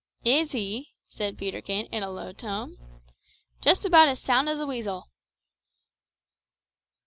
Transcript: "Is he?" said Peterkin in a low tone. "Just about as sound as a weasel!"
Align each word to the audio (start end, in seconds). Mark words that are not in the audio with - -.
"Is 0.25 0.51
he?" 0.53 0.95
said 1.09 1.37
Peterkin 1.37 1.85
in 1.91 2.01
a 2.01 2.09
low 2.09 2.31
tone. 2.33 2.75
"Just 3.61 3.85
about 3.85 4.07
as 4.07 4.19
sound 4.19 4.49
as 4.49 4.59
a 4.59 4.65
weasel!" 4.65 5.11